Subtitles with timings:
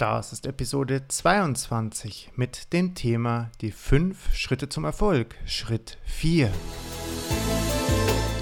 [0.00, 6.50] Das ist Episode 22 mit dem Thema Die 5 Schritte zum Erfolg, Schritt 4.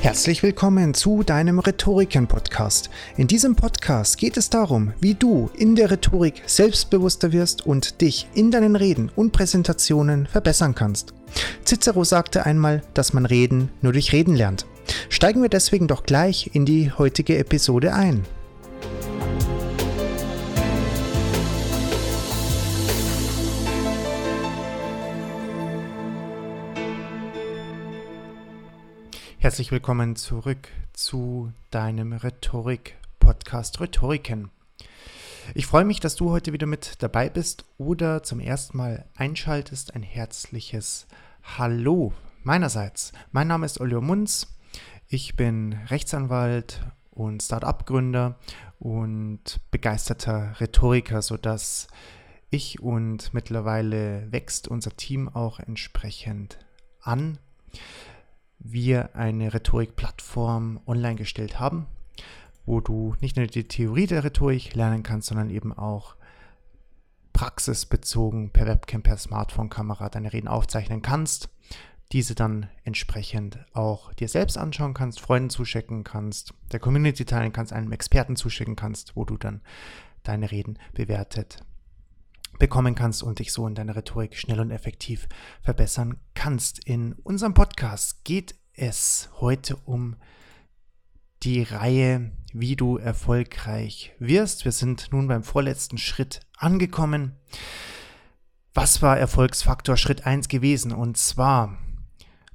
[0.00, 2.90] Herzlich willkommen zu deinem Rhetoriken-Podcast.
[3.16, 8.28] In diesem Podcast geht es darum, wie du in der Rhetorik selbstbewusster wirst und dich
[8.34, 11.12] in deinen Reden und Präsentationen verbessern kannst.
[11.64, 14.64] Cicero sagte einmal, dass man Reden nur durch Reden lernt.
[15.08, 18.24] Steigen wir deswegen doch gleich in die heutige Episode ein.
[29.40, 34.50] Herzlich willkommen zurück zu deinem Rhetorik-Podcast Rhetoriken.
[35.54, 39.94] Ich freue mich, dass du heute wieder mit dabei bist oder zum ersten Mal einschaltest.
[39.94, 41.06] Ein herzliches
[41.56, 43.12] Hallo meinerseits.
[43.30, 44.58] Mein Name ist Olio Munz.
[45.06, 46.80] Ich bin Rechtsanwalt
[47.12, 48.40] und Start-up-Gründer
[48.80, 51.86] und begeisterter Rhetoriker, sodass
[52.50, 56.58] ich und mittlerweile wächst unser Team auch entsprechend
[57.00, 57.38] an
[58.58, 61.86] wir eine Rhetorik-Plattform online gestellt haben,
[62.66, 66.16] wo du nicht nur die Theorie der Rhetorik lernen kannst, sondern eben auch
[67.32, 71.48] praxisbezogen per Webcam, per Smartphone-Kamera deine Reden aufzeichnen kannst,
[72.12, 77.72] diese dann entsprechend auch dir selbst anschauen kannst, Freunden zuschicken kannst, der Community teilen kannst,
[77.72, 79.60] einem Experten zuschicken kannst, wo du dann
[80.24, 81.62] deine Reden bewertet
[82.58, 85.28] bekommen kannst und dich so in deiner Rhetorik schnell und effektiv
[85.62, 86.86] verbessern kannst.
[86.86, 90.16] In unserem Podcast geht es heute um
[91.42, 94.64] die Reihe, wie du erfolgreich wirst.
[94.64, 97.36] Wir sind nun beim vorletzten Schritt angekommen.
[98.74, 100.92] Was war Erfolgsfaktor Schritt 1 gewesen?
[100.92, 101.78] Und zwar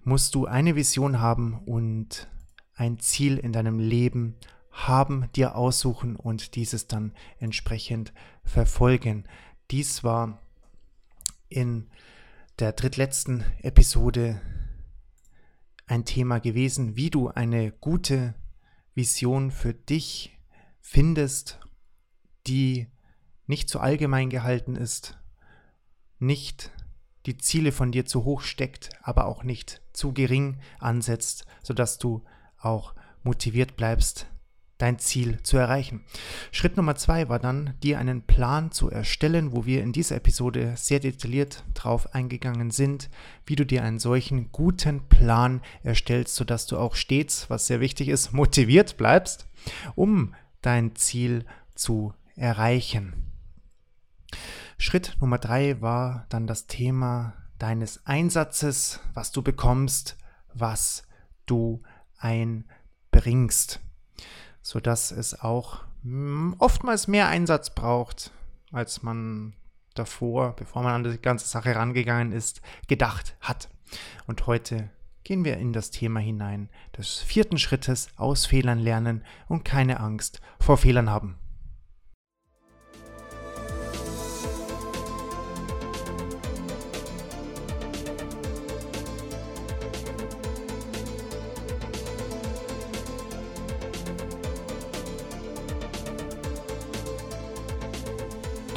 [0.03, 2.27] musst du eine Vision haben und
[2.75, 4.35] ein Ziel in deinem Leben
[4.71, 8.11] haben, dir aussuchen und dieses dann entsprechend
[8.43, 9.25] verfolgen.
[9.71, 10.39] Dies war
[11.49, 11.89] in
[12.59, 14.41] der drittletzten Episode
[15.85, 18.35] ein Thema gewesen, wie du eine gute
[18.95, 20.37] Vision für dich
[20.79, 21.59] findest,
[22.47, 22.87] die
[23.47, 25.17] nicht zu allgemein gehalten ist,
[26.19, 26.71] nicht
[27.25, 32.23] die Ziele von dir zu hoch steckt, aber auch nicht zu gering ansetzt, sodass du
[32.57, 32.93] auch
[33.23, 34.27] motiviert bleibst,
[34.83, 36.03] dein Ziel zu erreichen.
[36.51, 40.73] Schritt Nummer zwei war dann, dir einen Plan zu erstellen, wo wir in dieser Episode
[40.75, 43.09] sehr detailliert drauf eingegangen sind,
[43.45, 48.09] wie du dir einen solchen guten Plan erstellst, sodass du auch stets, was sehr wichtig
[48.09, 49.47] ist, motiviert bleibst,
[49.95, 51.45] um dein Ziel
[51.75, 53.31] zu erreichen.
[54.77, 60.17] Schritt Nummer drei war dann das Thema deines Einsatzes, was du bekommst,
[60.53, 61.03] was
[61.45, 61.81] du
[62.17, 63.79] einbringst
[64.63, 68.31] sodass es auch hm, oftmals mehr Einsatz braucht,
[68.71, 69.53] als man
[69.93, 73.69] davor, bevor man an die ganze Sache rangegangen ist, gedacht hat.
[74.25, 74.89] Und heute
[75.23, 80.41] gehen wir in das Thema hinein des vierten Schrittes aus Fehlern lernen und keine Angst
[80.59, 81.37] vor Fehlern haben.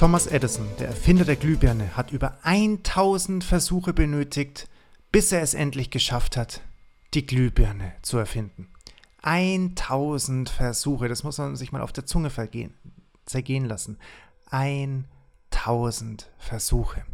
[0.06, 4.68] Thomas Edison, der Erfinder der Glühbirne, hat über 1000 Versuche benötigt,
[5.10, 6.60] bis er es endlich geschafft hat,
[7.12, 8.68] die Glühbirne zu erfinden.
[9.22, 12.72] 1000 Versuche, das muss man sich mal auf der Zunge vergehen,
[13.24, 13.98] zergehen lassen.
[14.52, 17.04] 1000 Versuche.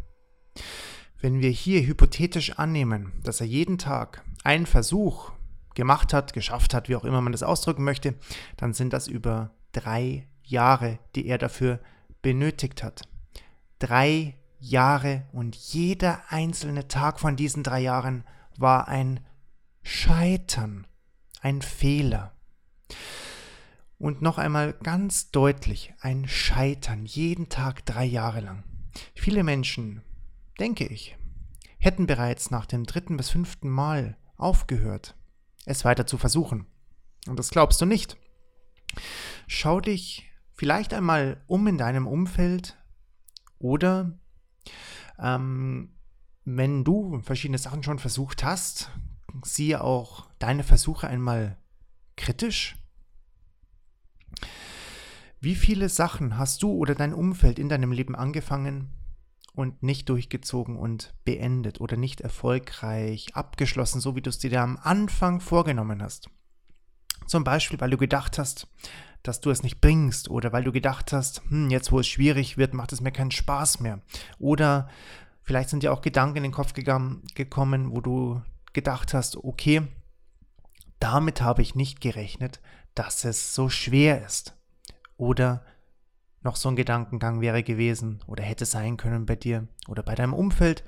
[1.19, 5.31] Wenn wir hier hypothetisch annehmen, dass er jeden Tag einen Versuch
[5.73, 8.13] gemacht hat, geschafft hat, wie auch immer man das ausdrücken möchte,
[8.55, 11.79] dann sind das über drei Jahre, die er dafür
[12.23, 13.03] benötigt hat.
[13.77, 18.23] Drei Jahre und jeder einzelne Tag von diesen drei Jahren
[18.57, 19.19] war ein
[19.83, 20.87] Scheitern,
[21.41, 22.33] ein Fehler.
[23.99, 28.63] Und noch einmal ganz deutlich, ein Scheitern, jeden Tag drei Jahre lang.
[29.13, 30.01] Viele Menschen,
[30.59, 31.17] denke ich,
[31.77, 35.15] hätten bereits nach dem dritten bis fünften Mal aufgehört,
[35.65, 36.65] es weiter zu versuchen.
[37.27, 38.17] Und das glaubst du nicht.
[39.47, 40.29] Schau dich
[40.63, 42.77] vielleicht einmal um in deinem Umfeld
[43.59, 44.17] oder
[45.19, 45.89] ähm,
[46.45, 48.89] wenn du verschiedene Sachen schon versucht hast,
[49.43, 51.57] siehe auch deine Versuche einmal
[52.15, 52.77] kritisch.
[55.41, 58.93] Wie viele Sachen hast du oder dein Umfeld in deinem Leben angefangen
[59.55, 64.79] und nicht durchgezogen und beendet oder nicht erfolgreich abgeschlossen, so wie du es dir am
[64.81, 66.29] Anfang vorgenommen hast?
[67.25, 68.67] Zum Beispiel, weil du gedacht hast,
[69.23, 72.57] dass du es nicht bringst oder weil du gedacht hast, hm, jetzt wo es schwierig
[72.57, 74.01] wird, macht es mir keinen Spaß mehr.
[74.37, 74.89] Oder
[75.41, 78.41] vielleicht sind dir auch Gedanken in den Kopf gegangen, gekommen, wo du
[78.73, 79.87] gedacht hast, okay,
[80.99, 82.59] damit habe ich nicht gerechnet,
[82.95, 84.55] dass es so schwer ist.
[85.17, 85.63] Oder
[86.43, 90.33] noch so ein Gedankengang wäre gewesen oder hätte sein können bei dir oder bei deinem
[90.33, 90.83] Umfeld.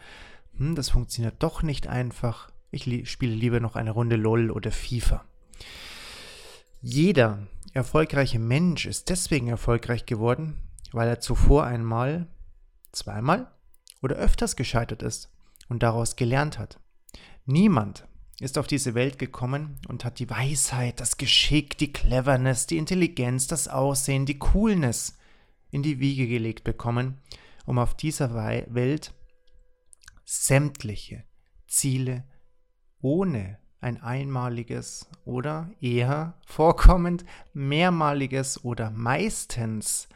[0.58, 2.50] Hm, das funktioniert doch nicht einfach.
[2.72, 5.24] Ich spiele lieber noch eine Runde LOL oder FIFA.
[6.82, 10.62] Jeder erfolgreiche Mensch ist deswegen erfolgreich geworden,
[10.92, 12.28] weil er zuvor einmal,
[12.92, 13.52] zweimal
[14.02, 15.32] oder öfters gescheitert ist
[15.68, 16.80] und daraus gelernt hat.
[17.46, 18.08] Niemand
[18.40, 23.48] ist auf diese Welt gekommen und hat die Weisheit, das Geschick, die Cleverness, die Intelligenz,
[23.48, 25.18] das Aussehen, die Coolness
[25.72, 27.22] in die Wiege gelegt bekommen,
[27.66, 29.14] um auf dieser Welt
[30.26, 31.24] sämtliche
[31.68, 32.26] Ziele
[33.02, 37.24] ohne ein einmaliges oder eher vorkommend
[37.54, 40.10] mehrmaliges oder meistens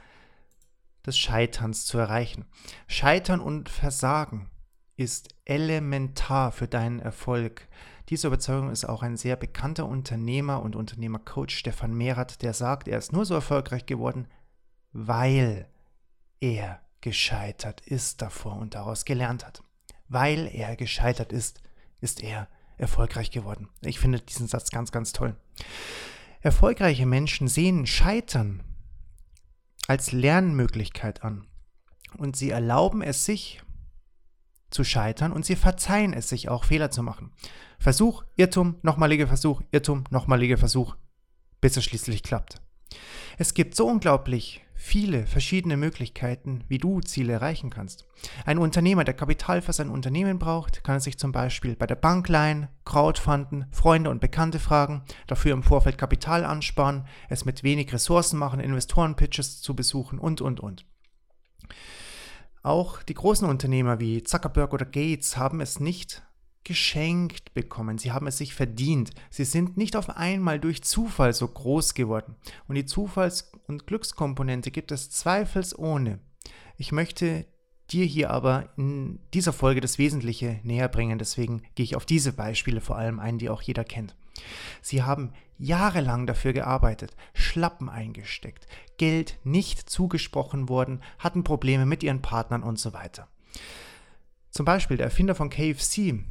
[1.06, 2.46] des Scheiterns zu erreichen.
[2.88, 4.50] Scheitern und Versagen
[4.98, 7.68] ist elementar für deinen Erfolg.
[8.10, 12.98] Diese Überzeugung ist auch ein sehr bekannter Unternehmer und Unternehmercoach Stefan Mehrath, der sagt, er
[12.98, 14.28] ist nur so erfolgreich geworden,
[14.94, 15.70] weil
[16.40, 19.62] er gescheitert ist davor und daraus gelernt hat.
[20.08, 21.62] Weil er gescheitert ist,
[22.02, 22.48] ist er
[22.80, 23.70] erfolgreich geworden.
[23.82, 25.36] Ich finde diesen Satz ganz, ganz toll.
[26.42, 28.64] Erfolgreiche Menschen sehen Scheitern
[29.88, 31.46] als Lernmöglichkeit an
[32.18, 33.62] und sie erlauben es sich
[34.70, 37.32] zu scheitern und sie verzeihen es sich auch, Fehler zu machen.
[37.80, 40.96] Versuch, Irrtum, nochmaliger Versuch, Irrtum, nochmaliger Versuch,
[41.60, 42.62] bis es schließlich klappt.
[43.38, 48.08] Es gibt so unglaublich viele verschiedene Möglichkeiten, wie du Ziele erreichen kannst.
[48.46, 52.30] Ein Unternehmer, der Kapital für sein Unternehmen braucht, kann sich zum Beispiel bei der Bank
[52.30, 58.40] leihen, Crowdfunden, Freunde und Bekannte fragen, dafür im Vorfeld Kapital ansparen, es mit wenig Ressourcen
[58.40, 60.86] machen, Investorenpitches zu besuchen und, und, und.
[62.64, 66.24] Auch die großen Unternehmer wie Zuckerberg oder Gates haben es nicht
[66.64, 67.98] geschenkt bekommen.
[67.98, 69.12] Sie haben es sich verdient.
[69.30, 72.36] Sie sind nicht auf einmal durch Zufall so groß geworden.
[72.68, 76.20] Und die Zufalls- und Glückskomponente gibt es zweifelsohne.
[76.78, 77.46] Ich möchte
[77.92, 81.18] dir hier aber in dieser Folge das Wesentliche näher bringen.
[81.18, 84.16] Deswegen gehe ich auf diese Beispiele vor allem ein, die auch jeder kennt.
[84.82, 88.68] Sie haben jahrelang dafür gearbeitet, Schlappen eingesteckt,
[88.98, 93.28] Geld nicht zugesprochen worden, hatten Probleme mit ihren Partnern und so weiter.
[94.52, 96.24] Zum Beispiel der Erfinder von KFC,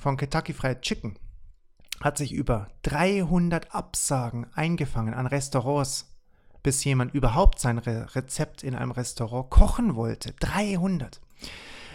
[0.00, 1.16] von Kentucky Fried Chicken
[2.00, 6.16] hat sich über 300 Absagen eingefangen an Restaurants,
[6.62, 10.32] bis jemand überhaupt sein Re Rezept in einem Restaurant kochen wollte.
[10.40, 11.20] 300.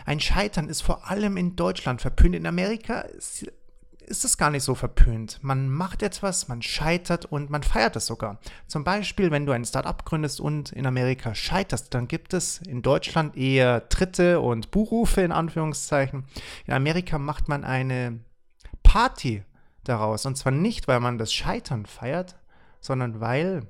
[0.06, 2.36] Ein Scheitern ist vor allem in Deutschland verpönt.
[2.36, 3.02] In Amerika
[4.06, 5.40] ist, es gar nicht so verpönt.
[5.42, 8.40] Man macht etwas, man scheitert und man feiert es sogar.
[8.68, 12.82] Zum Beispiel, wenn du ein Startup gründest und in Amerika scheiterst, dann gibt es in
[12.82, 16.26] Deutschland eher Tritte und Buchrufe in Anführungszeichen.
[16.66, 18.20] In Amerika macht man eine
[18.84, 19.44] Party
[19.84, 20.26] daraus.
[20.26, 22.38] Und zwar nicht, weil man das Scheitern feiert,
[22.82, 23.68] sondern weil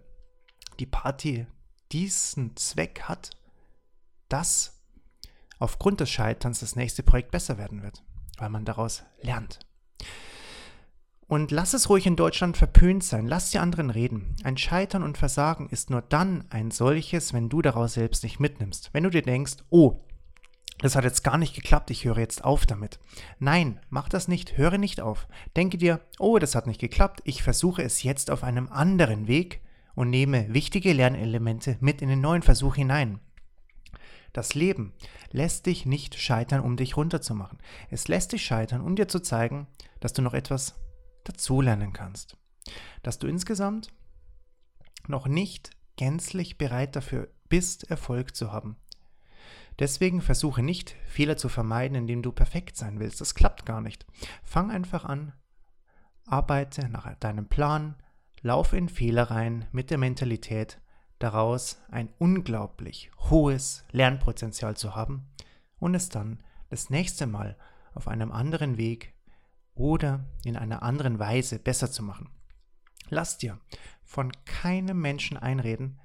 [0.80, 1.48] die Party
[1.92, 3.32] diesen Zweck hat,
[4.30, 4.82] dass
[5.60, 8.04] aufgrund des Scheiterns das nächste Projekt besser werden wird,
[8.38, 9.60] weil man daraus lernt.
[11.28, 14.36] Und lass es ruhig in Deutschland verpönt sein, lass die anderen reden.
[14.44, 18.92] Ein Scheitern und Versagen ist nur dann ein solches, wenn du daraus selbst nicht mitnimmst.
[18.94, 20.06] Wenn du dir denkst, oh,
[20.80, 23.00] das hat jetzt gar nicht geklappt, ich höre jetzt auf damit.
[23.40, 25.28] Nein, mach das nicht, höre nicht auf.
[25.56, 29.62] Denke dir, oh, das hat nicht geklappt, ich versuche es jetzt auf einem anderen Weg
[29.96, 33.20] und nehme wichtige Lernelemente mit in den neuen Versuch hinein.
[34.36, 34.92] Das Leben
[35.32, 37.58] lässt dich nicht scheitern, um dich runterzumachen.
[37.90, 39.66] Es lässt dich scheitern, um dir zu zeigen,
[40.02, 40.76] dass du noch etwas
[41.24, 42.36] dazulernen kannst.
[43.02, 43.94] Dass du insgesamt
[45.08, 48.76] noch nicht gänzlich bereit dafür bist, Erfolg zu haben.
[49.80, 53.22] Deswegen versuche nicht, Fehler zu vermeiden, indem du perfekt sein willst.
[53.22, 54.06] Das klappt gar nicht.
[54.44, 55.32] Fang einfach an,
[56.26, 57.96] arbeite nach deinem Plan,
[58.42, 60.82] laufe in Fehler rein mit der Mentalität,
[61.26, 65.26] daraus ein unglaublich hohes Lernpotenzial zu haben
[65.80, 67.58] und es dann das nächste Mal
[67.96, 69.16] auf einem anderen Weg
[69.74, 72.30] oder in einer anderen Weise besser zu machen.
[73.10, 73.60] Lass dir
[74.04, 76.00] von keinem Menschen einreden,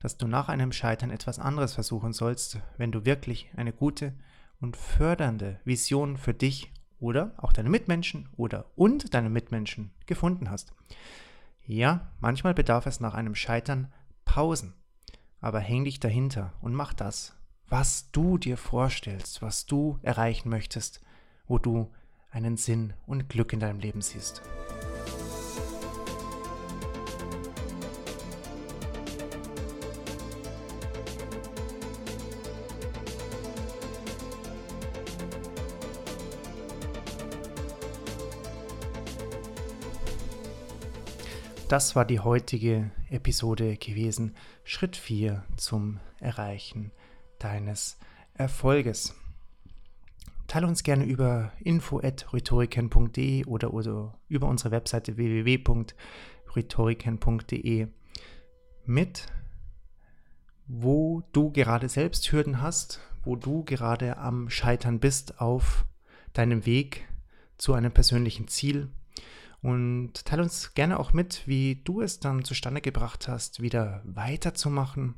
[0.00, 4.14] dass du nach einem Scheitern etwas anderes versuchen sollst, wenn du wirklich eine gute
[4.58, 10.72] und fördernde Vision für dich oder auch deine Mitmenschen oder und deine Mitmenschen gefunden hast.
[11.66, 13.92] Ja, manchmal bedarf es nach einem Scheitern
[14.32, 14.72] Pausen.
[15.42, 17.36] Aber häng dich dahinter und mach das,
[17.68, 21.02] was du dir vorstellst, was du erreichen möchtest,
[21.46, 21.92] wo du
[22.30, 24.40] einen Sinn und Glück in deinem Leben siehst.
[41.68, 44.34] Das war die heutige Episode gewesen.
[44.64, 46.90] Schritt 4 zum Erreichen
[47.38, 47.98] deines
[48.34, 49.14] Erfolges.
[50.46, 57.86] Teile uns gerne über info.rhetoriken.de oder, oder über unsere Webseite www.rhetoriken.de
[58.84, 59.26] mit,
[60.66, 65.86] wo du gerade selbst Hürden hast, wo du gerade am Scheitern bist auf
[66.32, 67.08] deinem Weg
[67.56, 68.90] zu einem persönlichen Ziel.
[69.62, 75.14] Und teile uns gerne auch mit, wie du es dann zustande gebracht hast, wieder weiterzumachen,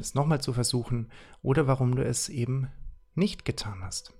[0.00, 1.10] es nochmal zu versuchen
[1.42, 2.68] oder warum du es eben
[3.14, 4.12] nicht getan hast.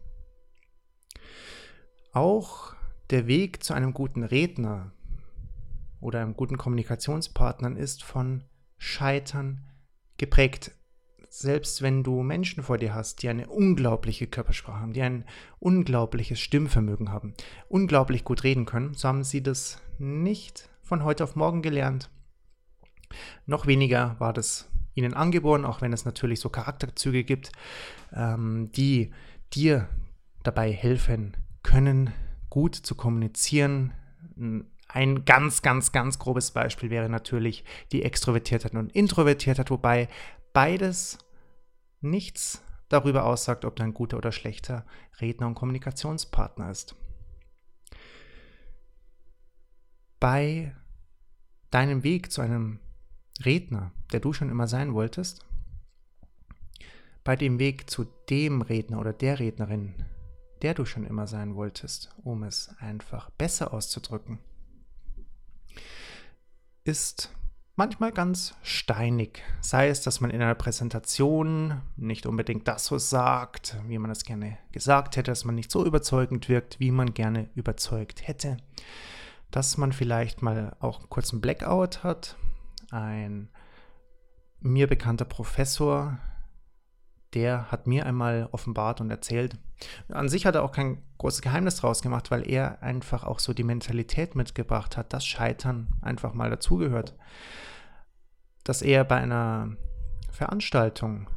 [2.12, 2.74] Auch
[3.10, 4.92] der Weg zu einem guten Redner
[6.00, 8.44] oder einem guten Kommunikationspartner ist von
[8.76, 9.64] Scheitern
[10.18, 10.72] geprägt.
[11.30, 15.24] Selbst wenn du Menschen vor dir hast, die eine unglaubliche Körpersprache haben, die ein
[15.58, 17.34] unglaubliches Stimmvermögen haben,
[17.68, 22.10] unglaublich gut reden können, so haben sie das nicht von heute auf morgen gelernt.
[23.46, 27.52] Noch weniger war das ihnen angeboren, auch wenn es natürlich so Charakterzüge gibt,
[28.12, 29.12] ähm, die
[29.52, 29.88] dir
[30.42, 32.12] dabei helfen können,
[32.50, 33.92] gut zu kommunizieren.
[34.88, 40.08] Ein ganz, ganz, ganz grobes Beispiel wäre natürlich die Extrovertiertheit und Introvertiertheit, wobei
[40.58, 41.18] beides
[42.00, 44.84] nichts darüber aussagt, ob du ein guter oder schlechter
[45.20, 46.96] Redner und Kommunikationspartner ist.
[50.18, 50.74] Bei
[51.70, 52.80] deinem Weg zu einem
[53.44, 55.46] Redner, der du schon immer sein wolltest,
[57.22, 59.94] bei dem Weg zu dem Redner oder der Rednerin,
[60.62, 64.40] der du schon immer sein wolltest, um es einfach besser auszudrücken,
[66.82, 67.32] ist
[67.78, 69.42] manchmal ganz steinig.
[69.60, 74.24] Sei es, dass man in einer Präsentation nicht unbedingt das so sagt, wie man es
[74.24, 78.56] gerne gesagt hätte, dass man nicht so überzeugend wirkt, wie man gerne überzeugt hätte.
[79.52, 82.36] Dass man vielleicht mal auch einen kurzen Blackout hat.
[82.90, 83.48] Ein
[84.60, 86.18] mir bekannter Professor
[87.34, 89.58] der hat mir einmal offenbart und erzählt.
[90.08, 93.52] An sich hat er auch kein großes Geheimnis draus gemacht, weil er einfach auch so
[93.52, 97.14] die Mentalität mitgebracht hat, dass Scheitern einfach mal dazugehört.
[98.64, 99.76] Dass er bei einer
[100.30, 101.28] Veranstaltung,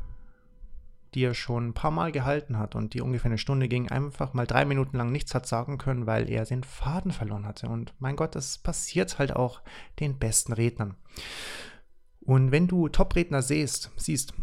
[1.14, 4.34] die er schon ein paar Mal gehalten hat und die ungefähr eine Stunde ging, einfach
[4.34, 7.68] mal drei Minuten lang nichts hat sagen können, weil er den Faden verloren hatte.
[7.68, 9.62] Und mein Gott, das passiert halt auch
[10.00, 10.96] den besten Rednern.
[12.22, 14.34] Und wenn du Top-Redner siehst, siehst,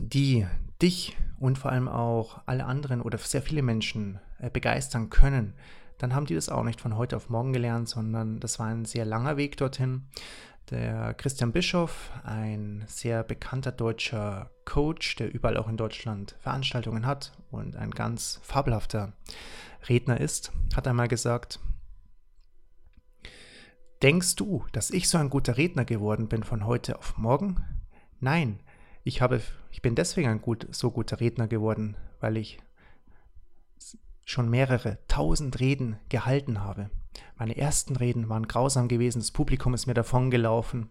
[0.00, 0.46] die
[0.80, 5.54] dich und vor allem auch alle anderen oder sehr viele Menschen äh, begeistern können,
[5.98, 8.84] dann haben die das auch nicht von heute auf morgen gelernt, sondern das war ein
[8.84, 10.06] sehr langer Weg dorthin.
[10.70, 17.32] Der Christian Bischoff, ein sehr bekannter deutscher Coach, der überall auch in Deutschland Veranstaltungen hat
[17.50, 19.12] und ein ganz fabelhafter
[19.88, 21.60] Redner ist, hat einmal gesagt,
[24.02, 27.64] Denkst du, dass ich so ein guter Redner geworden bin von heute auf morgen?
[28.20, 28.60] Nein,
[29.06, 32.58] ich, habe, ich bin deswegen ein gut, so guter Redner geworden, weil ich
[34.24, 36.90] schon mehrere tausend Reden gehalten habe.
[37.38, 40.88] Meine ersten Reden waren grausam gewesen, das Publikum ist mir davongelaufen.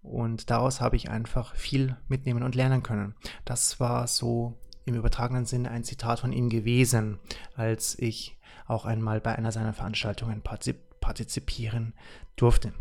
[0.00, 3.14] Und daraus habe ich einfach viel mitnehmen und lernen können.
[3.44, 7.18] Das war so im übertragenen Sinne ein Zitat von ihm gewesen,
[7.56, 10.42] als ich auch einmal bei einer seiner Veranstaltungen
[11.00, 11.92] partizipieren
[12.36, 12.72] durfte.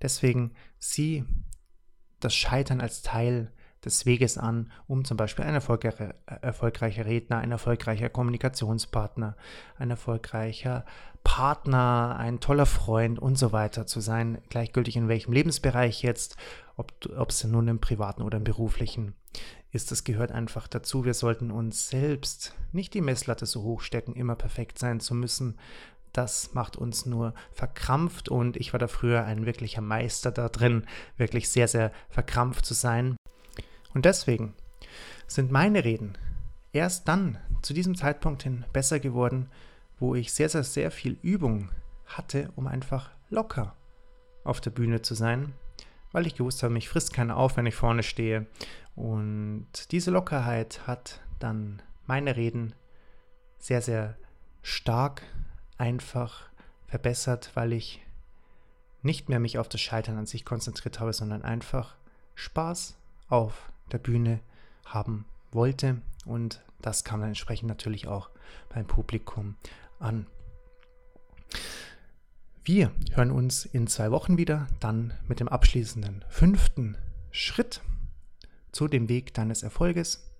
[0.00, 1.24] Deswegen sieh
[2.20, 3.52] das Scheitern als Teil
[3.84, 9.36] des Weges an, um zum Beispiel ein erfolgreicher, erfolgreicher Redner, ein erfolgreicher Kommunikationspartner,
[9.76, 10.84] ein erfolgreicher
[11.24, 16.36] Partner, ein toller Freund und so weiter zu sein, gleichgültig in welchem Lebensbereich jetzt,
[16.76, 19.14] ob es nun im privaten oder im beruflichen
[19.72, 19.90] ist.
[19.90, 21.04] Das gehört einfach dazu.
[21.04, 25.58] Wir sollten uns selbst nicht die Messlatte so hoch stecken, immer perfekt sein zu müssen,
[26.12, 30.86] das macht uns nur verkrampft und ich war da früher ein wirklicher Meister da drin,
[31.16, 33.16] wirklich sehr, sehr verkrampft zu sein.
[33.94, 34.54] Und deswegen
[35.26, 36.18] sind meine Reden
[36.72, 39.48] erst dann zu diesem Zeitpunkt hin besser geworden,
[39.98, 41.70] wo ich sehr, sehr, sehr viel Übung
[42.06, 43.76] hatte, um einfach locker
[44.44, 45.54] auf der Bühne zu sein,
[46.10, 48.46] weil ich gewusst habe, mich frisst keiner auf, wenn ich vorne stehe.
[48.94, 52.74] Und diese Lockerheit hat dann meine Reden
[53.58, 54.16] sehr, sehr
[54.62, 55.22] stark
[55.78, 56.48] einfach
[56.86, 58.00] verbessert, weil ich
[59.02, 61.96] nicht mehr mich auf das Scheitern an sich konzentriert habe, sondern einfach
[62.34, 62.96] Spaß
[63.28, 64.40] auf der Bühne
[64.84, 66.00] haben wollte.
[66.24, 68.30] Und das kam dann entsprechend natürlich auch
[68.68, 69.56] beim Publikum
[69.98, 70.26] an.
[72.64, 76.96] Wir hören uns in zwei Wochen wieder, dann mit dem abschließenden fünften
[77.32, 77.80] Schritt
[78.70, 80.30] zu dem Weg deines Erfolges.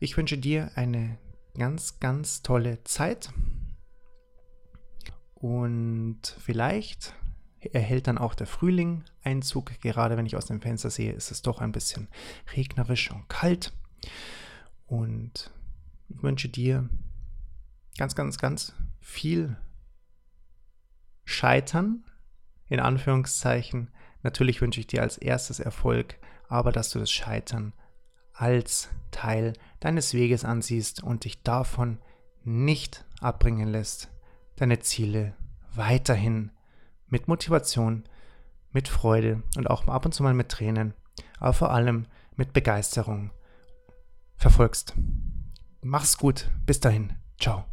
[0.00, 1.18] Ich wünsche dir eine
[1.58, 3.30] ganz, ganz tolle Zeit
[5.42, 7.16] Und vielleicht
[7.58, 9.72] erhält dann auch der Frühling Einzug.
[9.80, 12.06] Gerade wenn ich aus dem Fenster sehe, ist es doch ein bisschen
[12.56, 13.72] regnerisch und kalt.
[14.86, 15.50] Und
[16.08, 16.88] ich wünsche dir
[17.98, 19.56] ganz, ganz, ganz viel
[21.24, 22.04] Scheitern,
[22.68, 23.90] in Anführungszeichen.
[24.22, 27.72] Natürlich wünsche ich dir als erstes Erfolg, aber dass du das Scheitern
[28.32, 31.98] als Teil deines Weges ansiehst und dich davon
[32.44, 34.11] nicht abbringen lässt,
[34.62, 35.34] deine Ziele
[35.74, 36.52] weiterhin
[37.08, 38.04] mit Motivation,
[38.70, 40.94] mit Freude und auch ab und zu mal mit Tränen,
[41.40, 43.32] aber vor allem mit Begeisterung
[44.36, 44.94] verfolgst.
[45.80, 47.71] Mach's gut, bis dahin, ciao.